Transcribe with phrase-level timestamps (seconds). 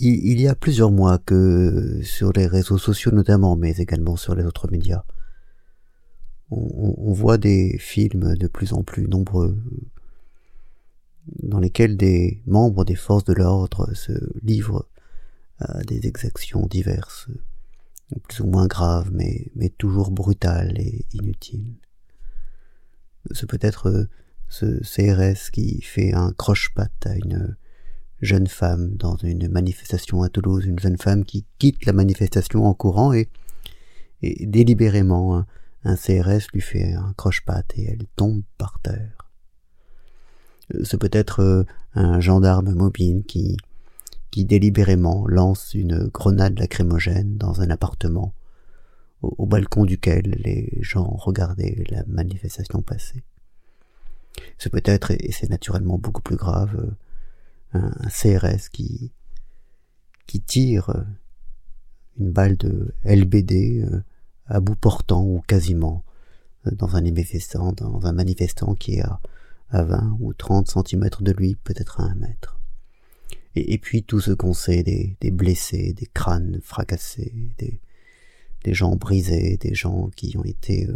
[0.00, 4.44] il, y a plusieurs mois que sur les réseaux sociaux notamment, mais également sur les
[4.44, 5.04] autres médias,
[6.50, 9.56] on, voit des films de plus en plus nombreux
[11.42, 14.88] dans lesquels des membres des forces de l'ordre se livrent
[15.58, 17.28] à des exactions diverses,
[18.26, 21.76] plus ou moins graves, mais, mais toujours brutales et inutiles.
[23.30, 24.08] Ce peut être
[24.48, 27.56] ce CRS qui fait un croche-patte à une
[28.22, 32.74] jeune femme dans une manifestation à Toulouse, une jeune femme qui quitte la manifestation en
[32.74, 33.28] courant et,
[34.22, 35.46] délibérément
[35.84, 39.30] un, CRS lui fait un croche-patte et elle tombe par terre.
[40.74, 41.64] Euh, ce peut être euh,
[41.94, 43.56] un gendarme mobile qui,
[44.30, 48.34] qui délibérément lance une grenade lacrymogène dans un appartement
[49.22, 53.24] au, au balcon duquel les gens regardaient la manifestation passer.
[54.58, 56.90] Ce peut être, et c'est naturellement beaucoup plus grave, euh,
[57.72, 59.12] un, CRS qui,
[60.26, 61.02] qui tire euh,
[62.18, 64.02] une balle de LBD euh,
[64.46, 66.04] à bout portant ou quasiment
[66.66, 69.20] euh, dans un manifestant, dans un manifestant qui est à,
[69.70, 72.58] à 20 ou 30 centimètres de lui, peut-être à un mètre.
[73.56, 79.74] Et, puis tout ce qu'on sait des, blessés, des crânes fracassés, des gens brisés, des
[79.74, 80.88] gens qui ont été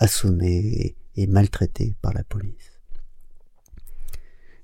[0.00, 2.73] assommés et maltraités par la police.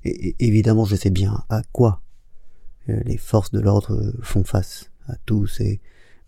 [0.04, 2.02] Et, évidemment, je sais bien à quoi
[2.88, 5.80] euh, les forces de l'ordre font face à tous ces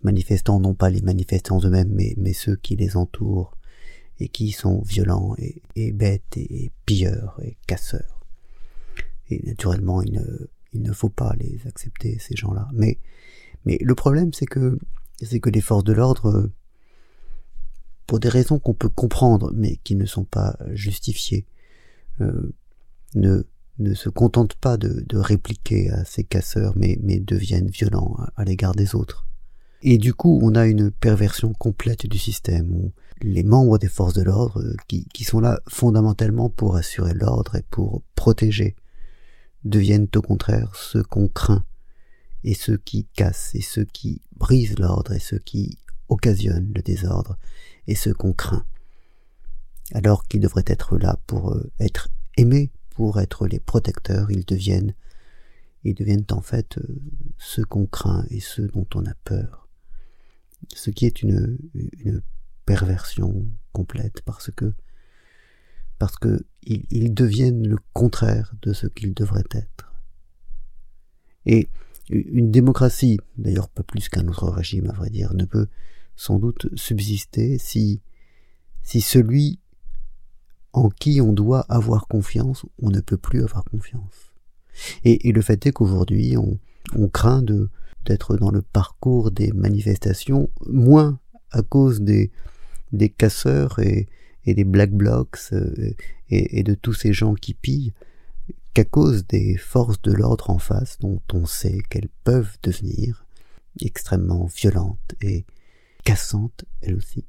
[0.02, 3.56] manifestants, non pas les manifestants eux-mêmes, mais, ceux qui les entourent
[4.18, 5.34] et qui sont violents
[5.76, 8.20] et, bêtes et, pilleurs et casseurs.
[9.30, 10.20] Et naturellement, il
[10.74, 12.68] ne, faut pas les accepter, ces gens-là.
[12.74, 12.98] Mais,
[13.64, 14.78] mais le problème, c'est que,
[15.20, 16.50] c'est que les forces de l'ordre,
[18.06, 21.46] pour des raisons qu'on peut comprendre, mais qui ne sont pas justifiées,
[22.20, 22.52] euh,
[23.14, 23.44] ne,
[23.78, 28.74] ne se contentent pas de, répliquer à ces casseurs, mais, mais deviennent violents à, l'égard
[28.74, 29.26] des autres.
[29.82, 34.14] Et du coup, on a une perversion complète du système, où les membres des forces
[34.14, 38.76] de l'ordre, euh, qui, qui sont là fondamentalement pour assurer l'ordre et pour protéger,
[39.64, 41.64] deviennent au contraire ceux qu'on craint,
[42.44, 45.78] et ceux qui cassent, et ceux qui brisent l'ordre, et ceux qui
[46.08, 47.38] occasionnent le désordre,
[47.86, 48.64] et ceux qu'on craint,
[49.94, 52.70] alors qu'ils devraient être là pour euh, être aimés
[53.02, 54.94] pour être les protecteurs, ils deviennent,
[55.82, 57.02] ils deviennent en fait euh,
[57.36, 59.68] ceux qu'on craint et ceux dont on a peur.
[60.72, 62.22] Ce qui est une, une
[62.64, 64.72] perversion complète parce que
[65.98, 69.92] parce que ils, deviennent le contraire de ce qu'ils devraient être.
[71.44, 71.68] Et
[72.08, 75.66] une démocratie, d'ailleurs pas plus qu'un autre régime à vrai dire, ne peut
[76.14, 78.00] sans doute subsister si
[78.84, 79.58] si celui
[80.72, 84.32] en qui on doit avoir confiance, on ne peut plus avoir confiance.
[85.04, 86.58] Et, le fait est qu'aujourd'hui, on,
[87.08, 87.42] craint
[88.04, 91.18] d'être dans le parcours des manifestations, moins
[91.50, 92.30] à cause des,
[93.16, 94.08] casseurs et,
[94.46, 95.94] des black blocs euh,
[96.30, 97.92] et, de tous ces gens qui pillent,
[98.74, 103.26] qu'à cause des forces de l'ordre en face dont on sait qu'elles peuvent devenir
[103.80, 105.44] extrêmement violentes et
[106.04, 107.24] cassantes elles aussi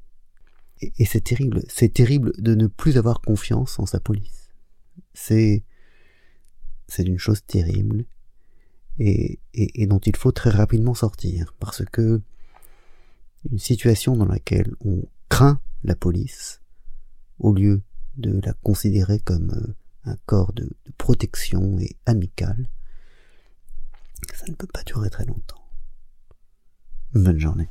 [0.98, 4.50] et, c'est terrible, c'est terrible de ne plus avoir confiance en sa police.
[5.12, 5.64] C'est,
[6.88, 8.04] c'est une chose terrible
[8.98, 12.20] et, et, dont il faut très rapidement sortir parce que
[13.50, 16.60] une situation dans laquelle on craint la police
[17.38, 17.82] au lieu
[18.16, 22.68] de la considérer comme euh, un corps de, de protection et amical,
[24.32, 25.62] ça ne peut pas durer très longtemps.
[27.12, 27.68] Bonne journée.